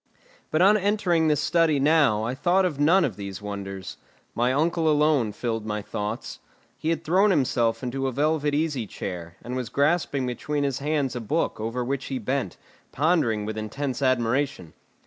[0.49, 3.97] But on entering this study now I thought of none of all these wonders;
[4.33, 6.39] my uncle alone filled my thoughts.
[6.75, 11.15] He had thrown himself into a velvet easy chair, and was grasping between his hands
[11.15, 12.57] a book over which he bent,
[12.91, 14.73] pondering with intense admiration.